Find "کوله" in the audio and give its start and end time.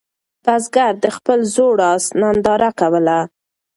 2.79-3.19